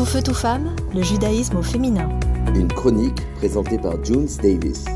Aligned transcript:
Tout 0.00 0.06
feu, 0.06 0.22
tout 0.22 0.32
femme, 0.32 0.74
le 0.94 1.02
judaïsme 1.02 1.58
au 1.58 1.62
féminin. 1.62 2.08
Une 2.54 2.68
chronique 2.68 3.20
présentée 3.36 3.76
par 3.76 4.02
Junes 4.02 4.30
Davis. 4.42 4.86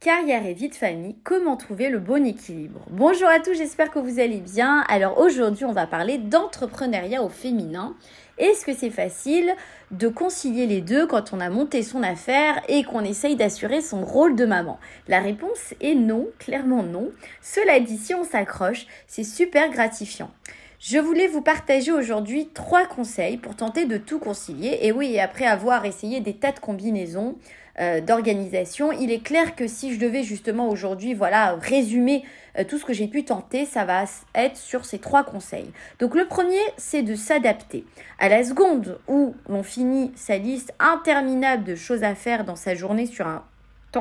Carrière 0.00 0.46
et 0.46 0.54
vie 0.54 0.70
de 0.70 0.74
famille, 0.74 1.16
comment 1.24 1.58
trouver 1.58 1.90
le 1.90 1.98
bon 1.98 2.24
équilibre? 2.24 2.80
Bonjour 2.90 3.28
à 3.28 3.38
tous, 3.38 3.52
j'espère 3.52 3.90
que 3.90 3.98
vous 3.98 4.18
allez 4.18 4.40
bien. 4.40 4.82
Alors 4.88 5.18
aujourd'hui, 5.18 5.66
on 5.66 5.74
va 5.74 5.86
parler 5.86 6.16
d'entrepreneuriat 6.16 7.22
au 7.22 7.28
féminin. 7.28 7.94
Est-ce 8.38 8.64
que 8.64 8.72
c'est 8.72 8.88
facile 8.88 9.52
de 9.90 10.08
concilier 10.08 10.66
les 10.66 10.80
deux 10.80 11.06
quand 11.06 11.34
on 11.34 11.40
a 11.40 11.50
monté 11.50 11.82
son 11.82 12.02
affaire 12.02 12.62
et 12.70 12.84
qu'on 12.84 13.04
essaye 13.04 13.36
d'assurer 13.36 13.82
son 13.82 14.02
rôle 14.06 14.36
de 14.36 14.46
maman? 14.46 14.78
La 15.06 15.20
réponse 15.20 15.74
est 15.82 15.94
non, 15.94 16.28
clairement 16.38 16.82
non. 16.82 17.10
Cela 17.42 17.78
dit, 17.78 17.98
si 17.98 18.14
on 18.14 18.24
s'accroche, 18.24 18.86
c'est 19.06 19.22
super 19.22 19.68
gratifiant. 19.70 20.30
Je 20.78 20.98
voulais 20.98 21.26
vous 21.26 21.40
partager 21.40 21.90
aujourd'hui 21.90 22.48
trois 22.52 22.86
conseils 22.86 23.38
pour 23.38 23.56
tenter 23.56 23.86
de 23.86 23.96
tout 23.96 24.18
concilier. 24.18 24.78
Et 24.82 24.92
oui, 24.92 25.18
après 25.18 25.46
avoir 25.46 25.84
essayé 25.86 26.20
des 26.20 26.34
tas 26.34 26.52
de 26.52 26.60
combinaisons, 26.60 27.36
euh, 27.78 28.00
d'organisation. 28.00 28.90
Il 28.90 29.10
est 29.10 29.22
clair 29.22 29.54
que 29.54 29.66
si 29.66 29.92
je 29.92 30.00
devais 30.00 30.22
justement 30.22 30.70
aujourd'hui, 30.70 31.12
voilà, 31.12 31.56
résumer 31.60 32.24
euh, 32.58 32.64
tout 32.64 32.78
ce 32.78 32.86
que 32.86 32.94
j'ai 32.94 33.06
pu 33.06 33.22
tenter, 33.24 33.66
ça 33.66 33.84
va 33.84 34.04
être 34.34 34.56
sur 34.56 34.86
ces 34.86 34.98
trois 34.98 35.24
conseils. 35.24 35.70
Donc 35.98 36.14
le 36.14 36.26
premier, 36.26 36.60
c'est 36.78 37.02
de 37.02 37.14
s'adapter. 37.14 37.84
À 38.18 38.30
la 38.30 38.44
seconde 38.44 38.98
où 39.08 39.34
l'on 39.48 39.62
finit 39.62 40.10
sa 40.14 40.38
liste 40.38 40.72
interminable 40.78 41.64
de 41.64 41.74
choses 41.74 42.02
à 42.02 42.14
faire 42.14 42.44
dans 42.44 42.56
sa 42.56 42.74
journée 42.74 43.04
sur 43.04 43.26
un 43.26 43.44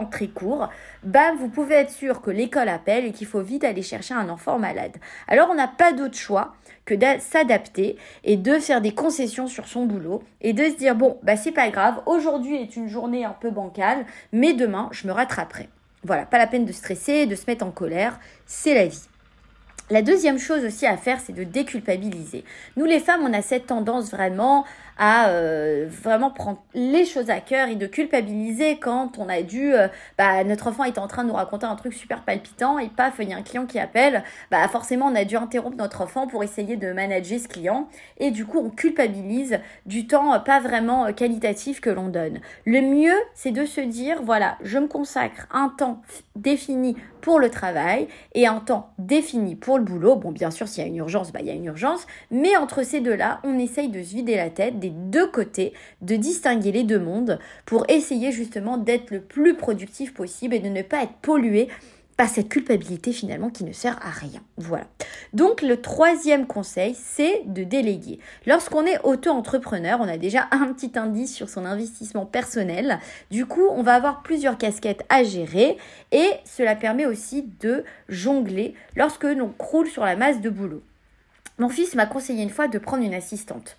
très 0.04 0.28
court, 0.28 0.68
bam, 1.04 1.38
vous 1.38 1.48
pouvez 1.48 1.76
être 1.76 1.92
sûr 1.92 2.22
que 2.22 2.32
l'école 2.32 2.68
appelle 2.68 3.06
et 3.06 3.14
qu'il 3.14 3.28
faut 3.28 3.40
vite 3.40 3.64
aller 3.64 3.82
chercher 3.82 4.14
un 4.14 4.28
enfant 4.28 4.60
malade. 4.60 4.98
Alors 5.30 5.48
on 5.50 5.56
n'a 5.56 5.70
pas 5.70 5.94
d'autre 5.94 6.18
choix 6.18 6.54
que 6.84 6.94
de 6.94 7.06
s'adapter 7.20 7.96
et 8.26 8.36
de 8.36 8.60
faire 8.60 8.82
des 8.82 8.94
concessions 8.94 9.48
sur 9.48 9.68
son 9.68 9.86
boulot 9.86 10.22
et 10.42 10.52
de 10.52 10.66
se 10.66 10.76
dire 10.76 10.96
bon, 10.96 11.18
bah 11.24 11.38
c'est 11.38 11.54
pas 11.54 11.70
grave, 11.70 12.02
aujourd'hui 12.06 12.58
est 12.58 12.76
une 12.76 12.90
journée 12.90 13.24
un 13.24 13.36
peu 13.40 13.52
bancale, 13.52 14.06
mais 14.34 14.52
demain 14.54 14.90
je 14.92 15.08
me 15.08 15.14
rattraperai. 15.14 15.70
Voilà, 16.04 16.26
pas 16.26 16.38
la 16.38 16.48
peine 16.48 16.66
de 16.66 16.74
stresser, 16.74 17.26
de 17.26 17.36
se 17.36 17.46
mettre 17.48 17.66
en 17.66 17.72
colère, 17.72 18.20
c'est 18.46 18.74
la 18.74 18.88
vie. 18.88 19.08
La 19.92 20.02
deuxième 20.02 20.40
chose 20.40 20.66
aussi 20.66 20.88
à 20.88 20.98
faire, 20.98 21.20
c'est 21.20 21.34
de 21.34 21.44
déculpabiliser. 21.44 22.44
Nous 22.76 22.86
les 22.86 23.00
femmes, 23.00 23.22
on 23.24 23.34
a 23.34 23.44
cette 23.44 23.68
tendance 23.68 24.10
vraiment 24.10 24.66
à 24.98 25.30
euh, 25.30 25.88
vraiment 25.90 26.32
prendre 26.32 26.64
les 26.74 27.06
choses 27.06 27.30
à 27.30 27.40
cœur 27.40 27.68
et 27.68 27.76
de 27.76 27.86
culpabiliser 27.86 28.78
quand 28.80 29.18
on 29.18 29.30
a 29.30 29.42
dû, 29.42 29.74
euh, 29.74 29.88
bah, 30.18 30.44
notre 30.44 30.68
enfant 30.68 30.86
est 30.86 30.98
en 30.98 31.08
train 31.08 31.24
de 31.24 31.30
nous 31.30 31.36
raconter 31.36 31.66
un 31.66 31.76
truc 31.76 31.94
super 31.94 32.24
palpitant 32.24 32.80
et 32.80 32.88
paf, 32.88 33.16
il 33.20 33.30
y 33.30 33.34
a 33.34 33.38
un 33.38 33.42
client 33.42 33.66
qui 33.66 33.80
appelle, 33.80 34.24
bah 34.52 34.68
forcément 34.68 35.08
on 35.08 35.16
a 35.16 35.26
dû 35.26 35.36
interrompre 35.36 35.78
notre 35.78 36.02
enfant 36.02 36.28
pour 36.28 36.44
essayer 36.44 36.78
de 36.78 36.94
manager 36.94 37.40
ce 37.40 37.48
client 37.48 37.90
et 38.18 38.32
du 38.32 38.46
coup 38.46 38.60
on 38.60 38.70
culpabilise 38.70 39.60
du 39.86 40.08
temps 40.08 40.34
euh, 40.34 40.40
pas 40.40 40.60
vraiment 40.60 41.12
qualitatif 41.14 41.82
que 41.82 41.90
l'on 41.90 42.08
donne. 42.08 42.40
Le 42.66 42.82
mieux, 42.82 43.18
c'est 43.34 43.52
de 43.52 43.66
se 43.66 43.82
dire, 43.82 44.22
voilà, 44.24 44.58
je 44.64 44.78
me 44.78 44.88
consacre 44.88 45.48
un 45.52 45.70
temps 45.70 46.02
défini 46.36 46.96
pour 47.22 47.40
le 47.40 47.50
travail 47.50 48.08
et 48.34 48.48
un 48.48 48.60
temps 48.60 48.92
défini 49.00 49.56
pour 49.56 49.75
le 49.78 49.84
boulot. 49.84 50.16
Bon, 50.16 50.32
bien 50.32 50.52
sûr, 50.52 50.68
s'il 50.68 50.84
y 50.84 50.86
a 50.86 50.90
une 50.90 50.98
urgence, 50.98 51.32
bah, 51.32 51.40
il 51.42 51.48
y 51.48 51.50
a 51.50 51.54
une 51.54 51.66
urgence. 51.66 52.06
Mais 52.32 52.56
entre 52.56 52.84
ces 52.84 53.02
deux-là, 53.02 53.40
on 53.44 53.58
essaye 53.60 53.90
de 53.90 54.02
se 54.02 54.14
vider 54.14 54.36
la 54.36 54.50
tête 54.50 54.80
des 54.80 54.90
deux 54.90 55.28
côtés, 55.28 55.74
de 56.02 56.16
distinguer 56.16 56.72
les 56.72 56.84
deux 56.84 57.00
mondes 57.00 57.40
pour 57.66 57.86
essayer 57.90 58.32
justement 58.32 58.78
d'être 58.78 59.12
le 59.12 59.22
plus 59.22 59.56
productif 59.56 60.14
possible 60.14 60.56
et 60.56 60.60
de 60.60 60.70
ne 60.70 60.82
pas 60.82 61.04
être 61.04 61.16
pollué 61.22 61.70
par 62.18 62.30
cette 62.30 62.50
culpabilité 62.50 63.12
finalement 63.12 63.50
qui 63.50 63.64
ne 63.64 63.74
sert 63.74 63.98
à 64.06 64.10
rien. 64.10 64.42
Voilà. 64.58 64.86
Donc 65.34 65.62
le 65.62 65.82
troisième 65.82 66.48
conseil, 66.48 66.96
c'est 66.96 67.44
de 67.46 67.64
déléguer. 67.64 68.20
Lorsqu'on 68.46 68.86
est 68.86 69.00
auto-entrepreneur, 69.04 70.00
on 70.00 70.08
a 70.08 70.18
déjà 70.18 70.48
un 70.52 70.72
petit 70.72 70.98
indice 70.98 71.34
sur 71.34 71.50
son 71.50 71.66
investissement 71.66 72.26
personnel. 72.26 73.00
Du 73.32 73.46
coup, 73.46 73.68
on 73.70 73.84
va 73.84 73.96
avoir 73.96 74.24
plusieurs 74.24 74.58
casquettes 74.58 75.04
à 75.10 75.24
gérer 75.24 75.78
et 76.12 76.30
cela 76.46 76.76
permet 76.76 77.06
aussi 77.06 77.50
de 77.60 77.84
jongler 78.08 78.76
lorsque 78.96 79.24
l'on 79.24 79.50
croule 79.50 79.88
sur 79.88 80.06
la 80.06 80.16
masse 80.16 80.40
de 80.40 80.50
boulot. 80.50 80.84
Mon 81.58 81.70
fils 81.70 81.96
m'a 81.96 82.06
conseillé 82.06 82.44
une 82.44 82.50
fois 82.50 82.68
de 82.68 82.78
prendre 82.78 83.04
une 83.04 83.14
assistante. 83.14 83.78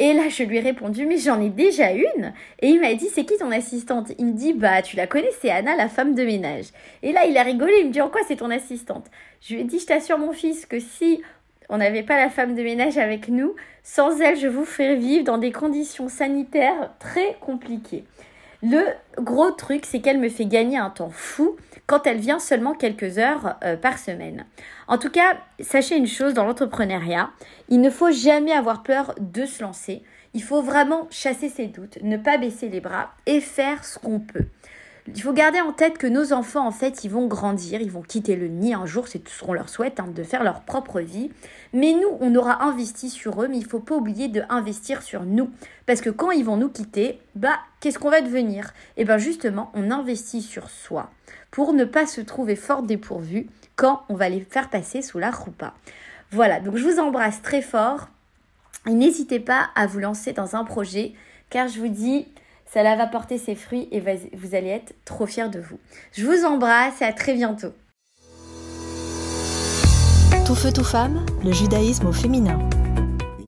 Et 0.00 0.12
là, 0.12 0.28
je 0.28 0.44
lui 0.44 0.58
ai 0.58 0.60
répondu, 0.60 1.06
mais 1.06 1.18
j'en 1.18 1.40
ai 1.42 1.50
déjà 1.50 1.90
une. 1.92 2.32
Et 2.60 2.68
il 2.68 2.80
m'a 2.80 2.94
dit, 2.94 3.08
c'est 3.12 3.24
qui 3.24 3.36
ton 3.36 3.50
assistante? 3.50 4.12
Il 4.18 4.26
me 4.26 4.32
dit, 4.32 4.52
bah, 4.52 4.80
tu 4.80 4.96
la 4.96 5.08
connais, 5.08 5.30
c'est 5.40 5.50
Anna, 5.50 5.74
la 5.74 5.88
femme 5.88 6.14
de 6.14 6.22
ménage. 6.22 6.66
Et 7.02 7.12
là, 7.12 7.26
il 7.26 7.36
a 7.36 7.42
rigolé, 7.42 7.72
il 7.80 7.88
me 7.88 7.92
dit, 7.92 8.00
en 8.00 8.08
quoi 8.08 8.20
c'est 8.26 8.36
ton 8.36 8.50
assistante? 8.50 9.06
Je 9.40 9.54
lui 9.54 9.62
ai 9.62 9.64
dit, 9.64 9.80
je 9.80 9.86
t'assure, 9.86 10.16
mon 10.16 10.32
fils, 10.32 10.66
que 10.66 10.78
si 10.78 11.20
on 11.68 11.78
n'avait 11.78 12.04
pas 12.04 12.16
la 12.16 12.30
femme 12.30 12.54
de 12.54 12.62
ménage 12.62 12.96
avec 12.96 13.28
nous, 13.28 13.56
sans 13.82 14.20
elle, 14.20 14.38
je 14.38 14.46
vous 14.46 14.64
ferais 14.64 14.94
vivre 14.94 15.24
dans 15.24 15.38
des 15.38 15.50
conditions 15.50 16.08
sanitaires 16.08 16.92
très 17.00 17.36
compliquées. 17.40 18.04
Le 18.62 18.84
gros 19.20 19.52
truc, 19.52 19.86
c'est 19.86 20.00
qu'elle 20.00 20.18
me 20.18 20.28
fait 20.28 20.46
gagner 20.46 20.78
un 20.78 20.90
temps 20.90 21.10
fou 21.10 21.56
quand 21.86 22.06
elle 22.06 22.18
vient 22.18 22.40
seulement 22.40 22.74
quelques 22.74 23.18
heures 23.18 23.56
euh, 23.62 23.76
par 23.76 23.98
semaine. 23.98 24.46
En 24.88 24.98
tout 24.98 25.10
cas, 25.10 25.36
sachez 25.60 25.96
une 25.96 26.08
chose 26.08 26.34
dans 26.34 26.44
l'entrepreneuriat, 26.44 27.30
il 27.68 27.80
ne 27.80 27.88
faut 27.88 28.10
jamais 28.10 28.52
avoir 28.52 28.82
peur 28.82 29.14
de 29.20 29.46
se 29.46 29.62
lancer. 29.62 30.02
Il 30.34 30.42
faut 30.42 30.60
vraiment 30.60 31.06
chasser 31.10 31.48
ses 31.48 31.66
doutes, 31.66 31.98
ne 32.02 32.16
pas 32.16 32.36
baisser 32.36 32.68
les 32.68 32.80
bras 32.80 33.12
et 33.26 33.40
faire 33.40 33.84
ce 33.84 33.98
qu'on 33.98 34.18
peut. 34.18 34.46
Il 35.14 35.22
faut 35.22 35.32
garder 35.32 35.60
en 35.60 35.72
tête 35.72 35.96
que 35.96 36.06
nos 36.06 36.32
enfants, 36.32 36.66
en 36.66 36.70
fait, 36.70 37.04
ils 37.04 37.10
vont 37.10 37.26
grandir, 37.26 37.80
ils 37.80 37.90
vont 37.90 38.02
quitter 38.02 38.36
le 38.36 38.48
nid 38.48 38.74
un 38.74 38.84
jour, 38.84 39.08
c'est 39.08 39.20
tout 39.20 39.32
ce 39.32 39.42
qu'on 39.42 39.54
leur 39.54 39.68
souhaite, 39.68 40.00
hein, 40.00 40.08
de 40.14 40.22
faire 40.22 40.44
leur 40.44 40.62
propre 40.62 41.00
vie. 41.00 41.30
Mais 41.72 41.92
nous, 41.92 42.18
on 42.20 42.34
aura 42.34 42.64
investi 42.64 43.08
sur 43.08 43.42
eux, 43.42 43.48
mais 43.48 43.56
il 43.56 43.64
faut 43.64 43.80
pas 43.80 43.94
oublier 43.94 44.28
de 44.28 44.42
investir 44.48 45.02
sur 45.02 45.24
nous. 45.24 45.50
Parce 45.86 46.00
que 46.00 46.10
quand 46.10 46.30
ils 46.30 46.44
vont 46.44 46.56
nous 46.56 46.68
quitter, 46.68 47.20
bah, 47.34 47.58
qu'est-ce 47.80 47.98
qu'on 47.98 48.10
va 48.10 48.20
devenir? 48.20 48.74
Et 48.96 49.02
eh 49.02 49.04
bien 49.04 49.18
justement, 49.18 49.70
on 49.74 49.90
investit 49.90 50.42
sur 50.42 50.68
soi 50.68 51.10
pour 51.50 51.72
ne 51.72 51.84
pas 51.84 52.06
se 52.06 52.20
trouver 52.20 52.56
fort 52.56 52.82
dépourvu 52.82 53.48
quand 53.76 54.02
on 54.08 54.14
va 54.14 54.28
les 54.28 54.40
faire 54.40 54.68
passer 54.68 55.02
sous 55.02 55.18
la 55.18 55.30
roupa. 55.30 55.74
Voilà, 56.30 56.60
donc 56.60 56.76
je 56.76 56.84
vous 56.84 56.98
embrasse 56.98 57.40
très 57.40 57.62
fort 57.62 58.08
et 58.86 58.92
n'hésitez 58.92 59.40
pas 59.40 59.70
à 59.74 59.86
vous 59.86 60.00
lancer 60.00 60.32
dans 60.32 60.56
un 60.56 60.64
projet 60.64 61.14
car 61.48 61.68
je 61.68 61.80
vous 61.80 61.88
dis, 61.88 62.28
cela 62.72 62.96
va 62.96 63.06
porter 63.06 63.38
ses 63.38 63.54
fruits 63.54 63.88
et 63.90 64.00
vous 64.00 64.54
allez 64.54 64.68
être 64.68 64.94
trop 65.04 65.26
fiers 65.26 65.48
de 65.48 65.60
vous. 65.60 65.78
Je 66.12 66.24
vous 66.24 66.44
embrasse 66.44 67.00
et 67.00 67.04
à 67.04 67.12
très 67.12 67.34
bientôt. 67.34 67.72
Tout 70.46 70.54
feu, 70.54 70.72
tout 70.72 70.84
femme, 70.84 71.24
le 71.44 71.52
judaïsme 71.52 72.06
au 72.06 72.12
féminin. 72.12 72.58